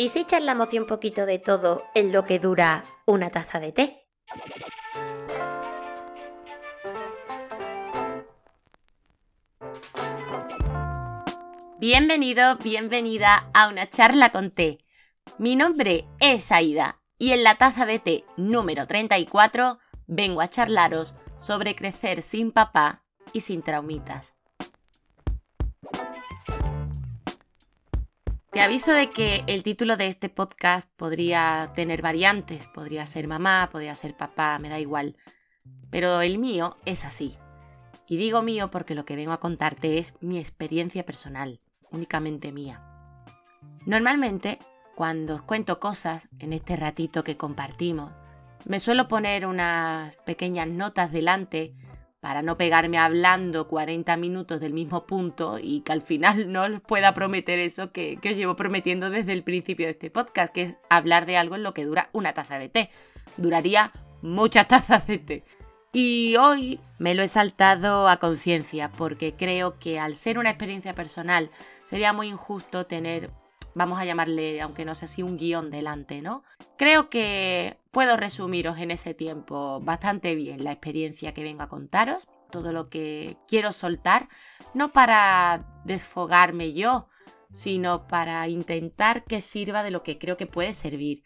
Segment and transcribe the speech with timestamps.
[0.00, 4.08] ¿Y si charlamos un poquito de todo en lo que dura una taza de té?
[11.78, 14.78] Bienvenido, bienvenida a una charla con té.
[15.36, 21.14] Mi nombre es Aida y en la taza de té número 34 vengo a charlaros
[21.36, 23.04] sobre crecer sin papá
[23.34, 24.39] y sin traumitas.
[28.50, 33.68] Te aviso de que el título de este podcast podría tener variantes, podría ser mamá,
[33.70, 35.16] podría ser papá, me da igual.
[35.88, 37.38] Pero el mío es así.
[38.08, 41.60] Y digo mío porque lo que vengo a contarte es mi experiencia personal,
[41.92, 42.82] únicamente mía.
[43.86, 44.58] Normalmente,
[44.96, 48.10] cuando os cuento cosas en este ratito que compartimos,
[48.64, 51.76] me suelo poner unas pequeñas notas delante
[52.20, 56.80] para no pegarme hablando 40 minutos del mismo punto y que al final no os
[56.80, 60.62] pueda prometer eso que, que, os llevo prometiendo desde el principio de este podcast, que
[60.62, 62.90] es hablar de algo en lo que dura una taza de té.
[63.36, 65.44] Duraría muchas tazas de té.
[65.92, 70.94] Y hoy me lo he saltado a conciencia porque creo que al ser una experiencia
[70.94, 71.50] personal
[71.84, 73.32] sería muy injusto tener
[73.74, 76.42] vamos a llamarle, aunque no sea así, un guion delante, ¿no?
[76.76, 82.28] Creo que puedo resumiros en ese tiempo bastante bien la experiencia que vengo a contaros,
[82.50, 84.28] todo lo que quiero soltar,
[84.74, 87.08] no para desfogarme yo,
[87.52, 91.22] sino para intentar que sirva de lo que creo que puede servir.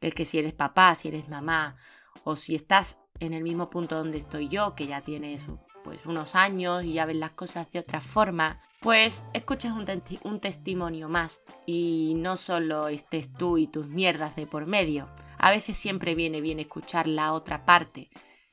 [0.00, 1.76] Es que si eres papá, si eres mamá,
[2.24, 5.46] o si estás en el mismo punto donde estoy yo, que ya tienes
[5.84, 9.86] pues unos años y ya ves las cosas de otra forma, pues escuchas un,
[10.22, 11.40] un, testimonio más.
[11.66, 15.08] Y no solo estés tú y tus mierdas de por medio.
[15.38, 18.10] A veces siempre viene bien escuchar la otra parte.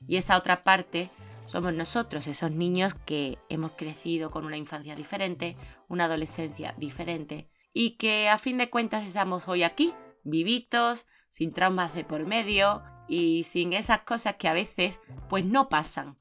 [0.07, 1.09] Y esa otra parte
[1.45, 7.97] somos nosotros, esos niños que hemos crecido con una infancia diferente, una adolescencia diferente y
[7.97, 9.93] que a fin de cuentas estamos hoy aquí,
[10.23, 15.69] vivitos, sin traumas de por medio y sin esas cosas que a veces pues no
[15.69, 16.17] pasan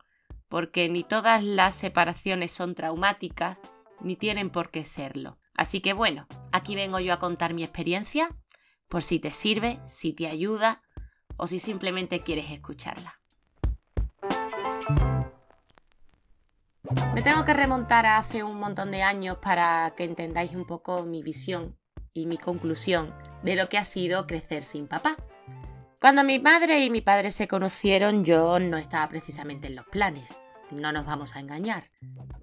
[0.48, 3.60] porque ni todas las separaciones son traumáticas,
[4.00, 5.38] ni tienen por qué serlo.
[5.54, 8.36] Así que bueno, aquí vengo yo a contar mi experiencia,
[8.88, 10.82] por si te sirve, si te ayuda
[11.36, 13.18] o si simplemente quieres escucharla.
[17.14, 21.04] Me tengo que remontar a hace un montón de años para que entendáis un poco
[21.04, 21.76] mi visión
[22.14, 25.16] y mi conclusión de lo que ha sido crecer sin papá.
[26.00, 30.32] Cuando mi madre y mi padre se conocieron yo no estaba precisamente en los planes,
[30.70, 31.90] no nos vamos a engañar.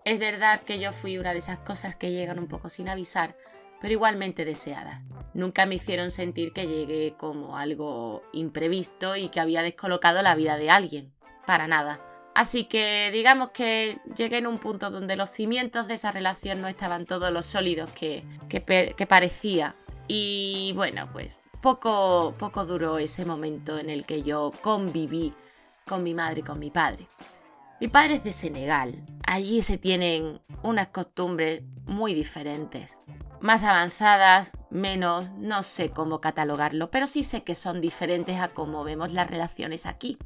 [0.03, 3.37] Es verdad que yo fui una de esas cosas que llegan un poco sin avisar,
[3.79, 4.99] pero igualmente deseadas.
[5.33, 10.57] Nunca me hicieron sentir que llegué como algo imprevisto y que había descolocado la vida
[10.57, 11.13] de alguien.
[11.47, 12.01] Para nada.
[12.33, 16.67] Así que digamos que llegué en un punto donde los cimientos de esa relación no
[16.67, 19.77] estaban todos los sólidos que, que parecía.
[20.09, 25.33] Y bueno, pues poco, poco duró ese momento en el que yo conviví
[25.87, 27.07] con mi madre y con mi padre.
[27.81, 29.03] Mi padre es de Senegal.
[29.25, 32.99] Allí se tienen unas costumbres muy diferentes.
[33.39, 38.83] Más avanzadas, menos, no sé cómo catalogarlo, pero sí sé que son diferentes a cómo
[38.83, 40.19] vemos las relaciones aquí.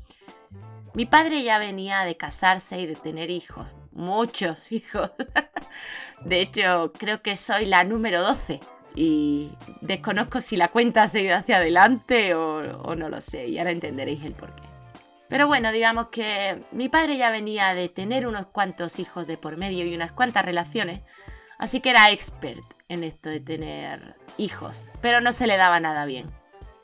[0.94, 5.12] Mi padre ya venía de casarse y de tener hijos, muchos hijos.
[6.26, 8.60] De hecho, creo que soy la número 12
[9.02, 13.72] y desconozco si la cuenta ha seguido hacia adelante o, no lo sé, y ahora
[13.72, 14.64] entenderéis el porqué.
[15.30, 19.56] Pero bueno, digamos que mi padre ya venía de tener unos cuantos hijos de por
[19.56, 21.00] medio y unas cuantas relaciones,
[21.58, 26.04] así que era expert en esto de tener hijos, pero no se le daba nada
[26.04, 26.30] bien.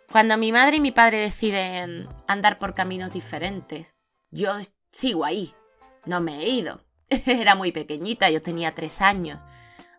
[0.09, 3.93] Cuando mi madre y mi padre deciden andar por caminos diferentes,
[4.31, 4.53] yo
[4.93, 5.53] sigo ahí,
[6.05, 6.79] no me he ido.
[7.09, 9.41] Era muy pequeñita, yo tenía tres años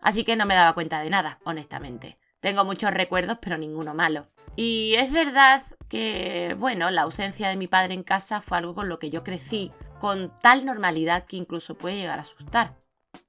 [0.07, 2.17] así que no me daba cuenta de nada, honestamente.
[2.39, 4.29] Tengo muchos recuerdos, pero ninguno malo.
[4.55, 8.87] Y es verdad que, bueno, la ausencia de mi padre en casa fue algo con
[8.87, 12.77] lo que yo crecí con tal normalidad que incluso puede llegar a asustar.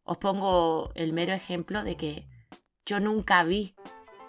[0.05, 2.29] Os pongo el mero ejemplo de que
[2.87, 3.75] yo nunca vi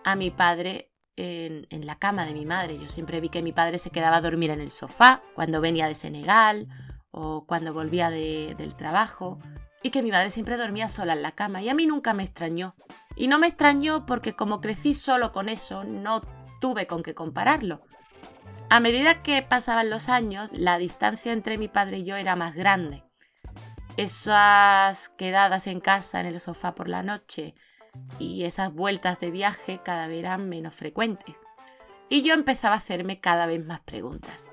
[0.04, 2.80] a mi padre en, la cama de mi madre.
[2.80, 5.86] Yo siempre vi que mi padre se quedaba a dormir en el sofá cuando venía
[5.86, 6.68] de Senegal
[7.12, 9.38] o cuando volvía del trabajo
[9.82, 12.24] y que mi madre siempre dormía sola en la cama y a mí nunca me
[12.24, 12.76] extrañó.
[13.16, 16.22] Y no me extrañó porque como crecí solo con eso, no
[16.60, 17.82] tuve con qué compararlo.
[18.70, 22.54] A medida que pasaban los años, la distancia entre mi padre y yo era más
[22.54, 23.04] grande.
[23.98, 27.56] Esas quedadas en casa en el sofá por la noche
[28.20, 31.36] y esas vueltas de viaje cada vez eran menos frecuentes.
[32.10, 34.50] Y yo empezaba a hacerme cada vez más preguntas.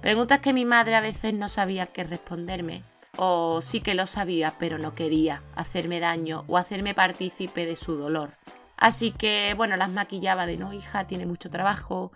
[0.00, 2.82] Preguntas que mi madre a veces no sabía qué responderme
[3.16, 7.96] o sí que lo sabía pero no quería hacerme daño o hacerme partícipe de su
[7.96, 8.36] dolor.
[8.76, 12.12] Así que, bueno, las maquillaba de no, hija, tiene mucho trabajo,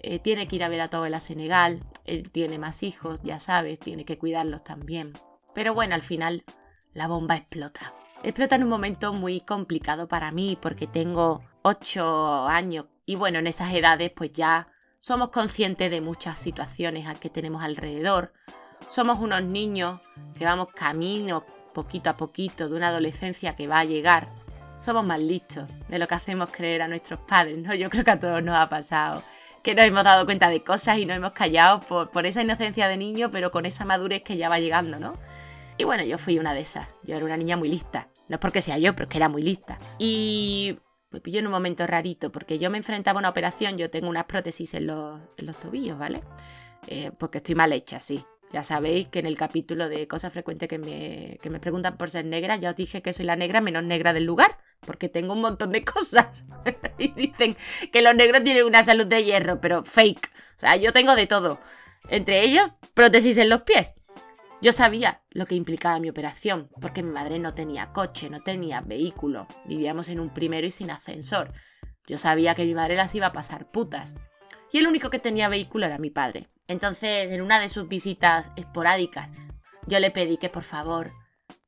[0.00, 3.40] eh, tiene que ir a ver a tu abuela Senegal, él tiene más hijos, ya
[3.40, 5.12] sabes, tiene que cuidarlos también.
[5.54, 6.44] Pero bueno, al final
[6.92, 7.94] la bomba explota.
[8.22, 13.46] Explota en un momento muy complicado para mí porque tengo 8 años y bueno, en
[13.46, 14.68] esas edades pues ya
[14.98, 18.32] somos conscientes de muchas situaciones que tenemos alrededor.
[18.88, 20.00] Somos unos niños
[20.38, 24.28] que vamos camino poquito a poquito de una adolescencia que va a llegar.
[24.78, 27.74] Somos más listos de lo que hacemos creer a nuestros padres, ¿no?
[27.74, 29.22] Yo creo que a todos nos ha pasado
[29.64, 32.98] que nos hemos dado cuenta de cosas y nos hemos callado por, esa inocencia de
[32.98, 35.14] niño, pero con esa madurez que ya va llegando, ¿no?
[35.78, 36.86] Y bueno, yo fui una de esas.
[37.02, 38.08] Yo era una niña muy lista.
[38.28, 39.78] No es porque sea yo, pero es que era muy lista.
[39.98, 40.78] Y
[41.10, 44.10] me pilló en un momento rarito, porque yo me enfrentaba a una operación, yo tengo
[44.10, 45.18] unas prótesis en los,
[45.60, 46.22] tobillos, ¿vale?
[46.86, 48.22] Eh, porque estoy mal hecha, sí.
[48.54, 52.08] Ya sabéis que en el capítulo de cosas frecuentes que me, que me preguntan por
[52.08, 55.32] ser negra, ya os dije que soy la negra menos negra del lugar porque tengo
[55.32, 56.44] un montón de cosas.
[56.98, 57.56] y dicen
[57.92, 60.30] que los negros tienen una salud de hierro, pero fake.
[60.56, 61.58] O sea, yo tengo de todo.
[62.08, 63.94] Entre ellos, prótesis en los pies.
[64.62, 68.82] Yo sabía lo que implicaba mi operación, porque mi madre no tenía coche, no tenía
[68.82, 69.48] vehículo.
[69.64, 71.52] Vivíamos en un primero y sin ascensor.
[72.06, 74.14] Yo sabía que mi madre las iba a pasar putas.
[74.74, 76.48] Y el único que tenía vehículo era mi padre.
[76.66, 79.30] Entonces, en una de sus visitas esporádicas,
[79.86, 81.12] yo le pedí que por favor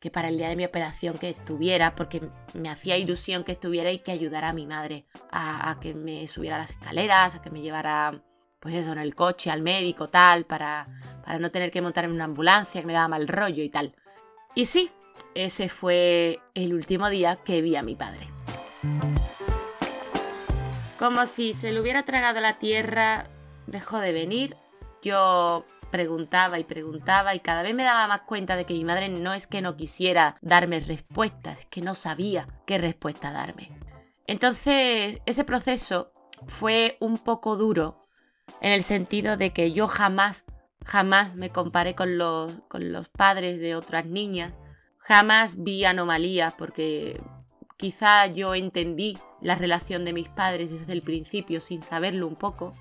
[0.01, 3.93] que para el día de mi operación que estuviera, porque me hacía ilusión que estuviera
[3.93, 7.63] y que ayudara a mi madre a, que me subiera las escaleras, a que me
[7.63, 8.25] llevara,
[8.59, 10.89] pues eso, en el coche, al médico, tal, para,
[11.25, 13.95] para no tener que montar en una ambulancia, que me daba mal rollo y tal.
[14.57, 14.91] Y sí,
[15.37, 18.27] ese fue el último día que vi a mi padre.
[20.99, 23.29] Como si se le hubiera tragado la tierra,
[23.67, 24.57] dejó de venir.
[25.03, 29.09] Yo preguntaba y preguntaba y cada vez me daba más cuenta de que mi madre
[29.09, 33.79] no es que no quisiera darme respuestas, es que no sabía qué respuesta darme.
[34.27, 36.13] Entonces, ese proceso
[36.47, 38.09] fue un poco duro
[38.61, 40.45] en el sentido de que yo jamás,
[40.85, 44.55] jamás me comparé con los, con los padres de otras niñas,
[44.99, 47.21] jamás vi anomalías porque
[47.77, 52.75] quizá yo entendí la relación de mis padres desde el principio sin saberlo un poco,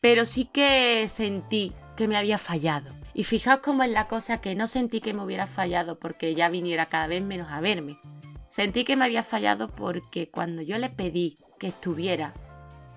[0.00, 2.94] pero sí que sentí que me había fallado.
[3.12, 6.48] Y fijaos cómo es la cosa que no sentí que me hubiera fallado porque ella
[6.48, 7.98] viniera cada vez menos a verme.
[8.48, 12.34] Sentí que me había fallado porque cuando yo le pedí que estuviera,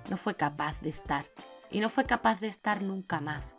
[0.09, 1.25] no fue capaz de estar.
[1.69, 3.57] Y no fue capaz de estar nunca más.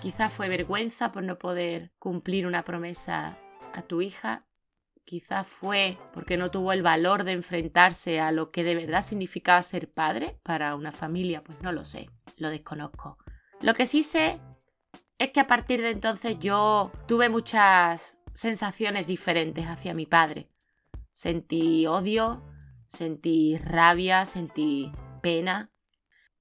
[0.00, 3.36] Quizá fue vergüenza por no poder cumplir una promesa
[3.72, 4.46] a tu hija.
[5.10, 9.60] Quizá fue porque no tuvo el valor de enfrentarse a lo que de verdad significaba
[9.64, 11.42] ser padre para una familia.
[11.42, 13.18] Pues no lo sé, lo desconozco.
[13.60, 14.38] Lo que sí sé
[15.18, 20.48] es que a partir de entonces yo tuve muchas sensaciones diferentes hacia mi padre.
[21.12, 22.44] Sentí odio,
[22.86, 24.92] sentí rabia, sentí
[25.22, 25.72] pena.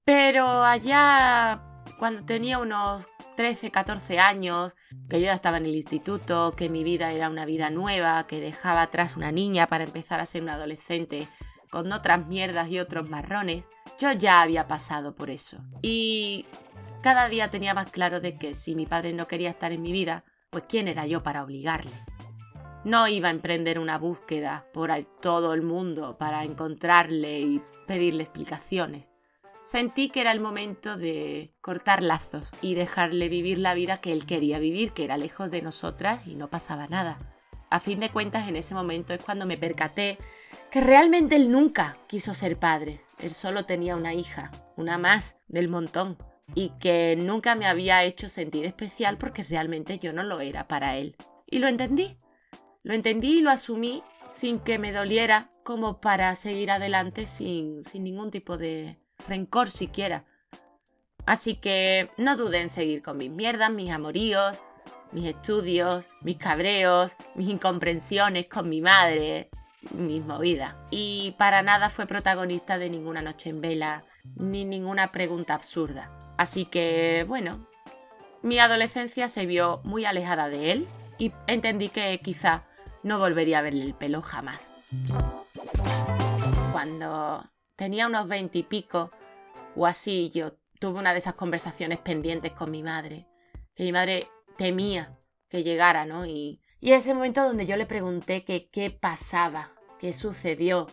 [0.04, 3.08] Pero allá, cuando tenía unos
[3.40, 4.76] 13, 14 años,
[5.10, 8.42] que yo ya estaba en el instituto, que mi vida era una vida nueva, que
[8.42, 11.30] dejaba atrás una niña para empezar a ser una adolescente
[11.72, 13.64] con otras mierdas y otros marrones,
[13.98, 15.60] yo ya había pasado por eso.
[15.82, 16.48] Y
[17.02, 19.94] cada día tenía más claro de que si mi padre no quería estar en mi
[19.94, 21.94] vida, pues quién era yo para obligarle.
[22.84, 24.92] No iba a emprender una búsqueda por
[25.22, 29.09] todo el mundo para encontrarle y pedirle explicaciones.
[29.70, 34.26] Sentí que era el momento de cortar lazos y dejarle vivir la vida que él
[34.26, 37.20] quería vivir, que era lejos de nosotras y no pasaba nada.
[37.70, 40.18] A fin de cuentas, en ese momento es cuando me percaté
[40.72, 43.06] que realmente él nunca quiso ser padre.
[43.20, 46.18] Él solo tenía una hija, una más del montón
[46.56, 50.98] y que nunca me había hecho sentir especial porque realmente yo no lo era para
[50.98, 51.16] él.
[51.46, 52.18] Y lo entendí.
[52.82, 54.02] Lo entendí y lo asumí
[54.32, 60.26] sin que me doliera como para seguir adelante sin, sin ningún tipo de rencor siquiera.
[61.26, 64.64] Así que no duden en seguir con mis mierdas, mis amoríos,
[65.12, 69.50] mis estudios, mis cabreos, mis incomprensiones con mi madre,
[69.92, 70.76] mis movidas.
[70.92, 74.04] Y para nada fue protagonista de ninguna noche en vela,
[74.36, 76.12] ni ninguna pregunta absurda.
[76.38, 77.68] Así que, bueno,
[78.42, 82.66] mi adolescencia se vio muy alejada de él y entendí que quizá
[83.04, 84.72] no volvería a verle el pelo jamás.
[86.72, 87.44] Cuando
[87.80, 89.10] tenía unos veintipico
[89.74, 93.26] o así, yo tuve una de esas conversaciones pendientes con mi madre,
[93.74, 95.18] que mi madre temía
[95.48, 96.26] que llegara, ¿no?
[96.26, 100.88] Y, y ese momento donde yo le pregunté que qué pasaba, qué sucedió,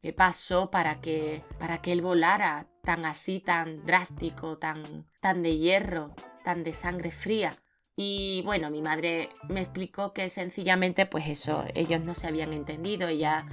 [0.00, 5.56] qué pasó para que, para que él volara tan así, tan drástico, tan, tan de
[5.56, 6.12] hierro,
[6.44, 7.54] tan de sangre fría.
[7.94, 13.06] Y bueno, mi madre me explicó que sencillamente pues eso, ellos no se habían entendido,
[13.06, 13.46] ella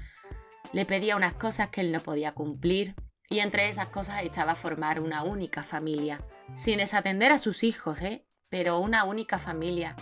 [0.74, 2.96] le pedía unas cosas que él no podía cumplir,
[3.30, 6.24] y entre esas cosas estaba formar una única familia,
[6.56, 8.26] sin desatender a sus hijos, ¿eh?
[8.50, 9.96] Pero una única familia,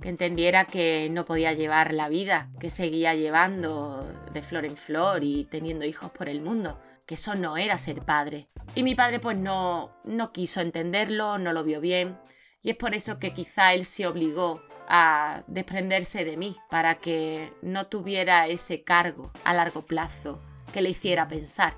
[0.00, 5.24] que entendiera que no podía llevar la vida que seguía llevando de flor en flor
[5.24, 8.48] y teniendo hijos por el mundo, que eso no era ser padre.
[8.74, 12.18] Y mi padre pues no, no quiso entenderlo, no lo vio bien,
[12.62, 17.52] y es por eso que quizá él se obligó a desprenderse de mí, para que
[17.62, 20.40] no tuviera ese cargo a largo plazo
[20.72, 21.74] que le hiciera pensar.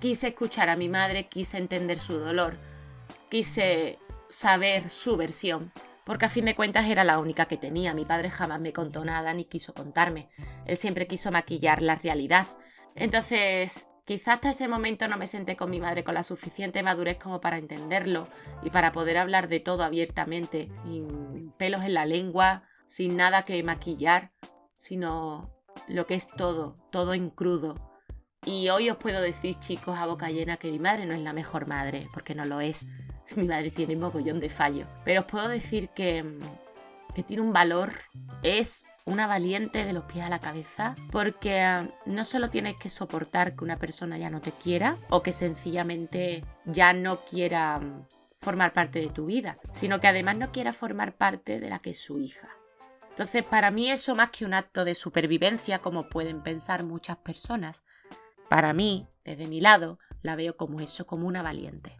[0.00, 2.58] Quise escuchar a mi madre, quise entender su dolor,
[3.30, 3.98] quise
[4.28, 5.72] saber su versión,
[6.04, 7.94] porque a fin de cuentas era la única que tenía.
[7.94, 10.28] Mi padre jamás me contó nada ni quiso contarme.
[10.66, 12.46] Él siempre quiso maquillar la realidad.
[12.94, 17.16] Entonces, quizás hasta ese momento no me senté con mi madre con la suficiente madurez
[17.16, 18.28] como para entenderlo
[18.62, 20.70] y para poder hablar de todo abiertamente,
[21.56, 24.32] pelos en la lengua, sin nada que maquillar,
[24.76, 25.54] sino
[25.88, 27.74] lo que es todo, todo en crudo.
[28.44, 31.32] Y hoy os puedo decir, chicos, a boca llena, que mi madre no es la
[31.32, 32.86] mejor madre, porque no lo es.
[33.36, 34.86] Mi madre tiene mogollón de fallo.
[35.04, 36.38] Pero os puedo decir que,
[37.14, 37.92] que tiene un valor,
[38.42, 42.88] es una valiente de los pies a la cabeza, porque ah, no solo tienes que
[42.88, 48.06] soportar que una persona ya no te quiera o que sencillamente ya no quiera mm,
[48.44, 51.90] formar parte de tu vida, sino que además no quiera formar parte de la que
[51.90, 52.48] es su hija.
[53.08, 57.84] Entonces, para mí eso más que un acto de supervivencia, como pueden pensar muchas personas,
[58.48, 61.96] para mí, desde mi lado, la veo como eso, como una valiente.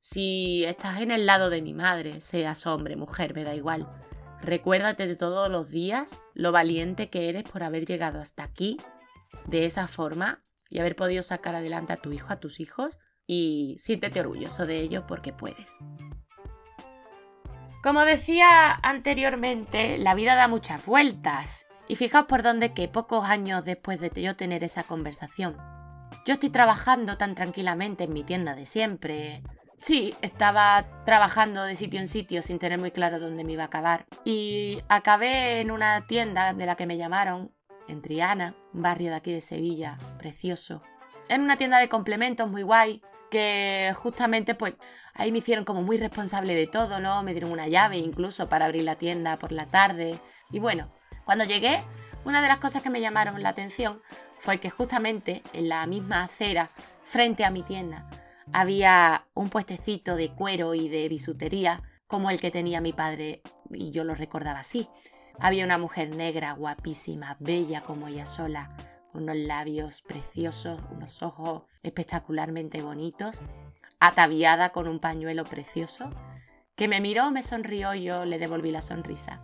[0.00, 3.88] Si estás en el lado de mi madre, seas hombre, mujer, me da igual,
[4.40, 8.78] recuérdate de todos los días lo valiente que eres por haber llegado hasta aquí
[9.46, 12.96] de esa forma y haber podido sacar adelante a tu hijo, a tus hijos
[13.28, 15.78] y siéntete orgulloso de ello porque puedes.
[17.82, 23.64] Como decía anteriormente, la vida da muchas vueltas y fijaos por dónde que pocos años
[23.64, 25.56] después de yo tener esa conversación,
[26.26, 29.42] yo estoy trabajando tan tranquilamente en mi tienda de siempre.
[29.80, 33.66] Sí, estaba trabajando de sitio en sitio sin tener muy claro dónde me iba a
[33.66, 34.06] acabar.
[34.24, 37.52] Y acabé en una tienda de la que me llamaron,
[37.86, 40.82] en Triana, un barrio de aquí de Sevilla, precioso.
[41.28, 44.74] En una tienda de complementos muy guay, que justamente pues
[45.14, 47.22] ahí me hicieron como muy responsable de todo, ¿no?
[47.22, 50.20] Me dieron una llave incluso para abrir la tienda por la tarde.
[50.50, 50.92] Y bueno,
[51.24, 51.80] cuando llegué,
[52.24, 54.00] una de las cosas que me llamaron la atención
[54.38, 56.70] fue que justamente en la misma acera,
[57.04, 58.08] frente a mi tienda,
[58.52, 63.90] había un puestecito de cuero y de bisutería como el que tenía mi padre y
[63.90, 64.88] yo lo recordaba así.
[65.38, 68.70] Había una mujer negra, guapísima, bella como ella sola,
[69.18, 73.40] unos labios preciosos, unos ojos espectacularmente bonitos,
[74.00, 76.10] ataviada con un pañuelo precioso,
[76.76, 79.40] que me miró, me sonrió yo le devolví la sonrisa.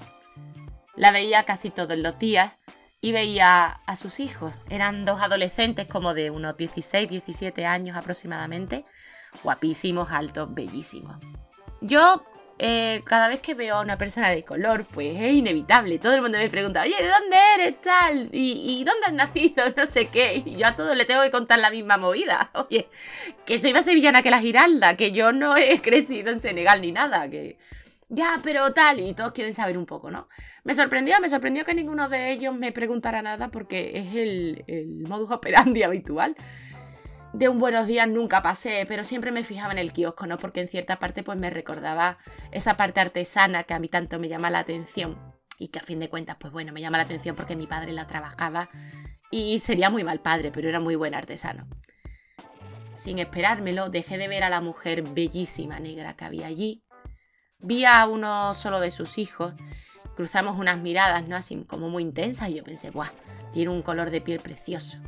[0.97, 2.59] La veía casi todos los días
[3.01, 4.55] y veía a sus hijos.
[4.71, 8.85] Eran dos adolescentes como de unos 16, 17 años aproximadamente,
[9.43, 11.17] guapísimos, altos, bellísimos.
[11.81, 12.25] Yo
[12.59, 15.99] eh, cada vez que veo a una persona de color, pues es inevitable.
[15.99, 18.29] Todo el mundo me pregunta, oye, ¿de dónde eres tal?
[18.33, 19.65] ¿Y, ¿Y, dónde has nacido?
[19.77, 20.43] No sé qué.
[20.45, 22.51] Y yo a todos le tengo que contar la misma movida.
[22.69, 22.89] Oye,
[23.45, 26.93] que soy más sevillana que la Giralda, que yo no he crecido en Senegal ni
[26.93, 27.59] nada, que
[28.09, 30.29] ya, pero tal, y todos quieren saber un poco, ¿no?
[30.63, 35.31] Me sorprendió, me sorprendió que ninguno de ellos me preguntara nada porque es el modus
[35.33, 36.37] operandi habitual.
[37.35, 40.39] De un buenos días nunca pasé, pero siempre me fijaba en el kiosco, ¿no?
[40.39, 42.17] Porque en cierta parte pues me recordaba
[42.53, 45.19] esa parte artesana que a mí tanto me llama la atención
[45.59, 47.93] y que a fin de cuentas pues bueno, me llama la atención porque mi padre
[47.93, 48.71] la trabajaba
[49.33, 51.67] y sería muy mal padre, pero era muy buen artesano.
[52.95, 56.85] Sin esperármelo, dejé de ver a la mujer bellísima negra que había allí
[57.59, 59.55] Vi a uno solo de sus hijos,
[60.15, 61.35] cruzamos unas miradas, ¿no?
[61.35, 63.11] Así como muy intensas y yo pensé, ¡buah!
[63.53, 64.99] Tiene un color de piel precioso.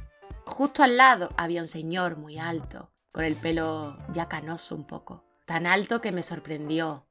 [0.46, 5.24] Justo al lado había un señor muy alto, con el pelo ya canoso un poco,
[5.44, 7.04] tan alto que me sorprendió.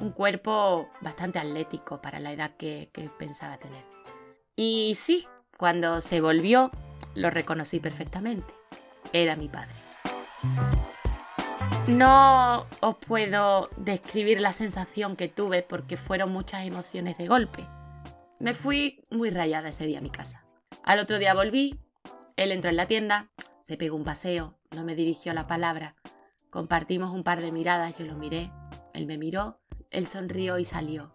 [0.00, 3.84] Un cuerpo bastante atlético para la edad que, pensaba tener.
[4.54, 5.26] Y sí,
[5.58, 6.70] cuando se volvió,
[7.16, 8.54] lo reconocí perfectamente.
[9.12, 9.74] Era mi padre.
[11.88, 17.66] No os puedo describir la sensación que tuve porque fueron muchas emociones de golpe.
[18.38, 20.46] Me fui muy rayada ese día a mi casa.
[20.84, 21.80] Al otro día volví,
[22.36, 25.96] él entró en la tienda, se pegó un paseo, no me dirigió la palabra.
[26.50, 28.50] Compartimos un par de miradas, yo lo miré,
[28.92, 29.60] él me miró,
[29.90, 31.14] él sonrió y salió.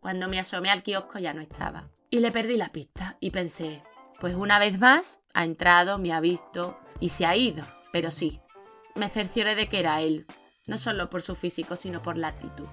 [0.00, 1.90] Cuando me asomé al kiosco ya no estaba.
[2.10, 3.82] Y le perdí la pista y pensé,
[4.20, 7.64] pues una vez más ha entrado, me ha visto y se ha ido.
[7.92, 8.40] Pero sí,
[8.94, 10.26] me cercioré de que era él,
[10.66, 12.66] no solo por su físico, sino por la actitud.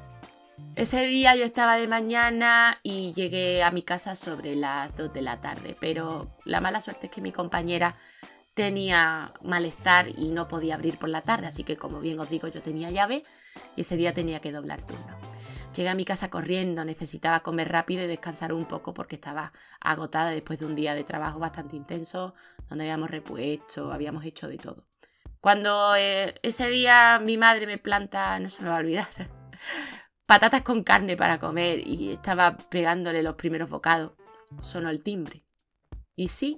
[0.75, 5.21] Ese día yo estaba de mañana y llegué a mi casa sobre las 2 de
[5.21, 7.95] la tarde, pero la mala suerte es que mi compañera
[8.53, 12.47] tenía malestar y no podía abrir por la tarde, así que como bien os digo
[12.47, 13.23] yo tenía llave
[13.75, 15.17] y ese día tenía que doblar turno.
[15.75, 20.29] Llegué a mi casa corriendo, necesitaba comer rápido y descansar un poco porque estaba agotada
[20.29, 22.33] después de un día de trabajo bastante intenso,
[22.69, 24.87] donde habíamos repuesto, habíamos hecho de todo.
[25.41, 29.07] Cuando eh, ese día mi madre me planta, no se me va a olvidar,
[30.25, 34.13] patatas con carne para comer y estaba pegándole los primeros bocados,
[34.61, 35.43] sonó el timbre.
[36.15, 36.57] Y sí,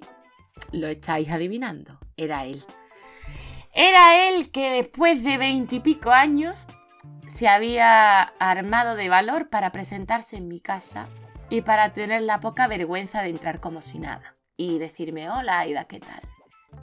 [0.72, 2.62] lo estáis adivinando, era él.
[3.74, 6.66] Era él que después de veintipico años
[7.26, 11.08] se había armado de valor para presentarse en mi casa
[11.50, 15.84] y para tener la poca vergüenza de entrar como si nada y decirme hola Aida,
[15.84, 16.20] ¿qué tal?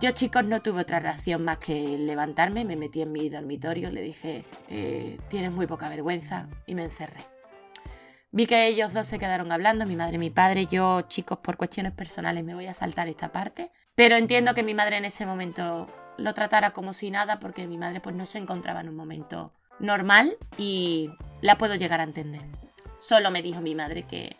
[0.01, 4.01] Yo chicos no tuve otra reacción más que levantarme, me metí en mi dormitorio, le
[4.01, 7.21] dije, eh, tienes muy poca vergüenza y me encerré.
[8.31, 10.65] Vi que ellos dos se quedaron hablando, mi madre y mi padre.
[10.65, 13.71] Yo, chicos, por cuestiones personales me voy a saltar esta parte.
[13.95, 15.87] Pero entiendo que mi madre en ese momento
[16.17, 19.53] lo tratara como si nada porque mi madre pues no se encontraba en un momento
[19.79, 21.09] normal y
[21.39, 22.41] la puedo llegar a entender.
[22.99, 24.35] Solo me dijo mi madre que,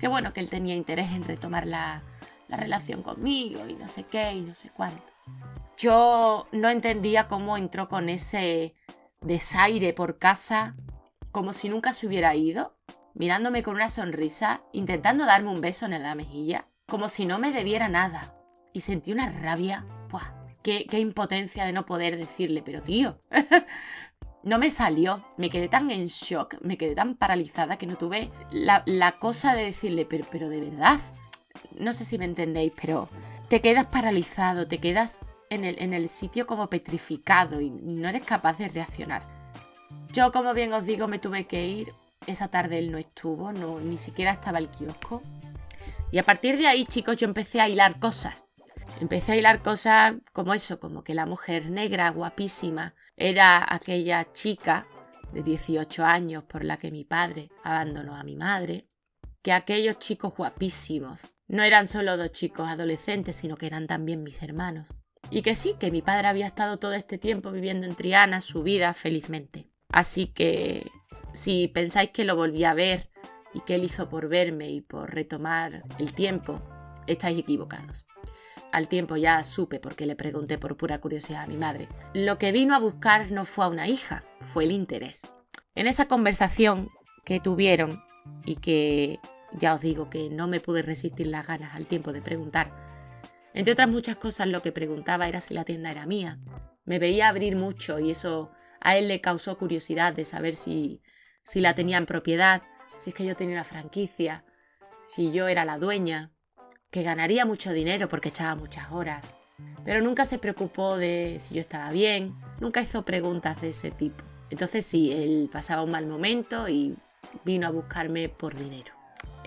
[0.00, 2.02] que bueno, que él tenía interés en retomar la,
[2.48, 5.12] la relación conmigo y no sé qué y no sé cuánto.
[5.76, 8.74] Yo no entendía cómo entró con ese
[9.20, 10.76] desaire por casa,
[11.30, 12.76] como si nunca se hubiera ido,
[13.14, 17.52] mirándome con una sonrisa, intentando darme un beso en la mejilla, como si no me
[17.52, 18.34] debiera nada.
[18.72, 19.86] Y sentí una rabia.
[20.10, 20.34] ¡Buah!
[20.62, 23.20] Qué, qué impotencia de no poder decirle, pero tío,
[24.42, 25.24] no me salió.
[25.36, 29.64] Me quedé tan en shock, me quedé tan paralizada que no tuve la, cosa de
[29.64, 30.98] decirle, pero, pero de verdad.
[31.78, 33.08] No sé si me entendéis, pero
[33.48, 38.24] te quedas paralizado, te quedas en el, en el sitio como petrificado y no eres
[38.24, 39.26] capaz de reaccionar.
[40.12, 41.94] Yo, como bien os digo, me tuve que ir.
[42.26, 45.22] Esa tarde él no estuvo, no, ni siquiera estaba el kiosco.
[46.10, 48.44] Y a partir de ahí, chicos, yo empecé a hilar cosas.
[49.00, 54.88] Empecé a hilar cosas como eso, como que la mujer negra, guapísima, era aquella chica
[55.32, 58.88] de 18 años por la que mi padre abandonó a mi madre,
[59.42, 64.42] que aquellos chicos guapísimos no eran solo dos chicos adolescentes, sino que eran también mis
[64.42, 64.86] hermanos.
[65.30, 68.62] Y que sí, que mi padre había estado todo este tiempo viviendo en Triana su
[68.62, 69.70] vida felizmente.
[69.88, 70.86] Así que
[71.32, 73.10] si pensáis que lo volví a ver
[73.54, 76.62] y que él hizo por verme y por retomar el tiempo,
[77.06, 78.06] estáis equivocados.
[78.70, 81.88] Al tiempo ya supe porque le pregunté por pura curiosidad a mi madre.
[82.12, 85.26] Lo que vino a buscar no fue a una hija, fue el interés.
[85.74, 86.90] En esa conversación
[87.24, 88.02] que tuvieron
[88.44, 89.20] y que
[89.52, 92.72] ya os digo que no me pude resistir las ganas al tiempo de preguntar,
[93.54, 96.38] entre otras muchas cosas lo que preguntaba era si la tienda era mía.
[96.84, 101.02] Me veía abrir mucho y eso a él le causó curiosidad de saber si,
[101.42, 102.62] si la tenía en propiedad,
[102.96, 104.44] si es que yo tenía una franquicia,
[105.04, 106.30] si yo era la dueña,
[106.90, 109.34] que ganaría mucho dinero porque echaba muchas horas,
[109.84, 114.24] pero nunca se preocupó de si yo estaba bien, nunca hizo preguntas de ese tipo.
[114.50, 116.96] Entonces sí, él pasaba un mal momento y
[117.44, 118.97] vino a buscarme por dinero.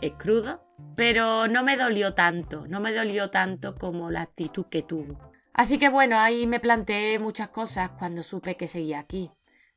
[0.02, 0.64] Es crudo,
[0.96, 5.32] pero no me dolió tanto, no me dolió tanto como la actitud que tuvo.
[5.54, 9.32] Así que bueno, ahí me planteé muchas cosas cuando supe que seguía aquí.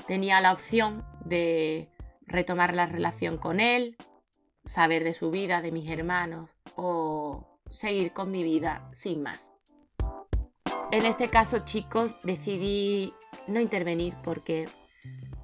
[0.07, 1.91] Tenía la opción de
[2.27, 3.97] retomar la relación con él,
[4.65, 9.53] saber de su vida, de mis hermanos, o seguir con mi vida sin más.
[10.91, 13.13] En este caso, chicos, decidí
[13.47, 14.69] no intervenir porque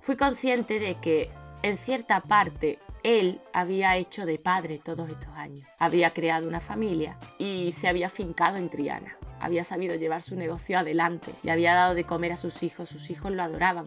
[0.00, 1.30] fui consciente de que
[1.62, 5.68] en cierta parte él había hecho de padre todos estos años.
[5.78, 9.16] Había creado una familia y se había fincado en Triana.
[9.40, 12.88] Había sabido llevar su negocio adelante y había dado de comer a sus hijos.
[12.88, 13.86] Sus hijos lo adoraban.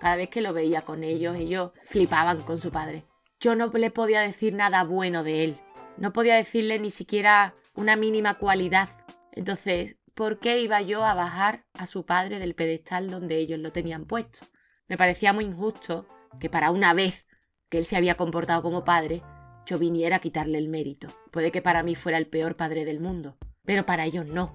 [0.00, 3.04] Cada vez que lo veía con ellos, ellos flipaban con su padre.
[3.38, 5.60] Yo no le podía decir nada bueno de él.
[5.96, 8.88] No podía decirle ni siquiera una mínima cualidad.
[9.32, 13.72] Entonces, ¿por qué iba yo a bajar a su padre del pedestal donde ellos lo
[13.72, 14.40] tenían puesto?
[14.88, 16.08] Me parecía muy injusto
[16.40, 17.26] que para una vez
[17.70, 19.22] que él se había comportado como padre,
[19.64, 21.08] yo viniera a quitarle el mérito.
[21.30, 24.54] Puede que para mí fuera el peor padre del mundo, pero para ellos no.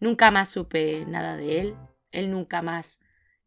[0.00, 1.76] Nunca más supe nada de él,
[2.10, 3.00] él nunca más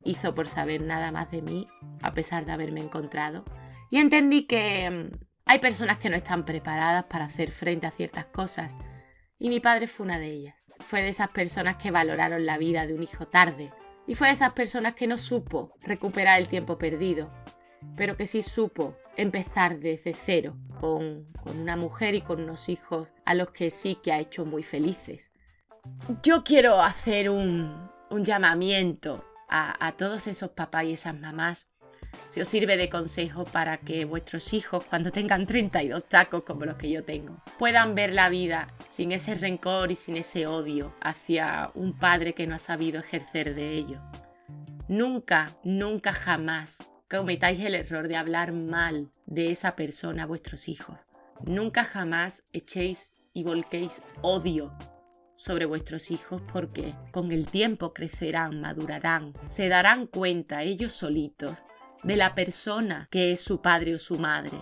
[0.04, 1.68] hizo por saber nada más de mí,
[2.02, 3.46] a pesar de haberme encontrado.
[3.90, 8.26] Y entendí que mm, hay personas que no están preparadas para hacer frente a ciertas
[8.26, 8.76] cosas
[9.38, 10.56] y mi padre fue una de ellas.
[10.80, 13.72] Fue de esas personas que valoraron la vida de un hijo tarde
[14.08, 17.32] y fue de esas personas que no supo recuperar el tiempo perdido,
[17.96, 23.34] pero que sí supo empezar desde cero con, una mujer y con unos hijos a
[23.34, 25.32] los que sí que ha hecho muy felices.
[26.24, 31.70] Yo quiero hacer un, llamamiento a, a todos esos papás y esas mamás
[32.28, 36.76] si os sirve de consejo para que vuestros hijos, cuando tengan 32 tacos como los
[36.76, 41.72] que yo tengo, puedan ver la vida sin ese rencor y sin ese odio hacia
[41.76, 44.02] un padre que no ha sabido ejercer de ello.
[44.88, 50.98] Nunca, nunca jamás cometáis el error de hablar mal de esa persona a vuestros hijos.
[51.44, 54.76] Nunca jamás echéis y volquéis odio
[55.36, 61.62] sobre vuestros hijos porque con el tiempo crecerán, madurarán, se darán cuenta ellos solitos
[62.04, 64.58] de la persona que es su padre o su madre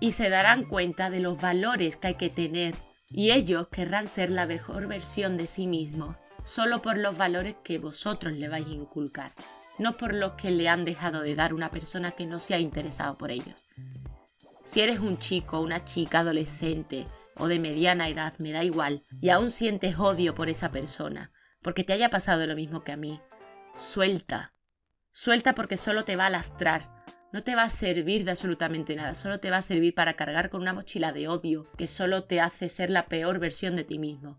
[0.00, 2.74] y se darán cuenta de los valores que hay que tener
[3.08, 7.78] y ellos querrán ser la mejor versión de sí mismos solo por los valores que
[7.78, 9.32] vosotros le vais a inculcar,
[9.78, 12.58] no por los que le han dejado de dar una persona que no se ha
[12.58, 13.66] interesado por ellos.
[14.64, 17.06] Si eres un chico, una chica adolescente
[17.36, 21.32] o de mediana edad, me da igual, y aún sientes odio por esa persona,
[21.62, 23.20] porque te haya pasado lo mismo que a mí,
[23.76, 24.54] suelta.
[25.10, 29.14] Suelta porque solo te va a lastrar, no te va a servir de absolutamente nada,
[29.14, 32.40] solo te va a servir para cargar con una mochila de odio que solo te
[32.40, 34.38] hace ser la peor versión de ti mismo.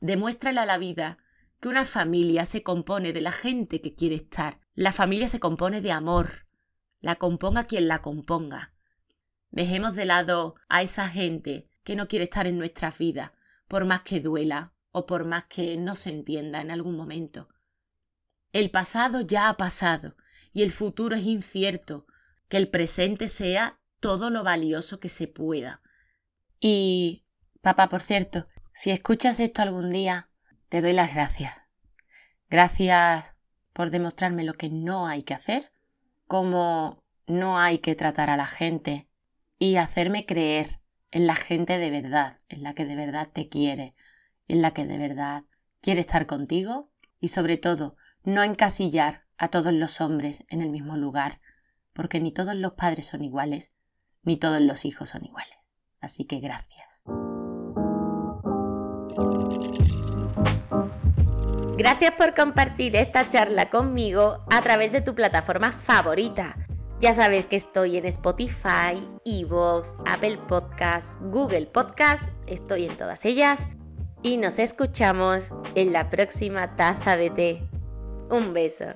[0.00, 1.18] Demuéstrale a la vida
[1.60, 4.60] que una familia se compone de la gente que quiere estar.
[4.74, 6.46] La familia se compone de amor.
[7.00, 8.74] La componga quien la componga.
[9.50, 13.32] Dejemos de lado a esa gente que no quiere estar en nuestras vidas,
[13.66, 17.48] por más que duela o por más que no se entienda en algún momento.
[18.52, 20.16] El pasado ya ha pasado
[20.52, 22.06] y el futuro es incierto,
[22.48, 25.82] que el presente sea todo lo valioso que se pueda.
[26.60, 27.26] Y,
[27.60, 30.27] papá, por cierto, si escuchas esto algún día,
[30.68, 31.54] te doy las gracias.
[32.50, 33.34] Gracias
[33.72, 35.72] por demostrarme lo que no hay que hacer,
[36.26, 39.08] cómo no hay que tratar a la gente,
[39.58, 43.94] y hacerme creer en la gente de verdad, en la que de verdad te quiere,
[44.46, 45.44] en la que de verdad
[45.80, 50.96] quiere estar contigo y sobre todo no encasillar a todos los hombres en el mismo
[50.96, 51.40] lugar,
[51.92, 53.72] porque ni todos los padres son iguales,
[54.22, 55.56] ni todos los hijos son iguales.
[56.00, 56.87] Así que gracias.
[61.76, 66.56] Gracias por compartir esta charla conmigo a través de tu plataforma favorita
[67.00, 73.68] ya sabes que estoy en Spotify, Evox, Apple Podcasts, Google Podcasts, estoy en todas ellas
[74.22, 77.68] y nos escuchamos en la próxima taza de té.
[78.30, 78.86] Un beso.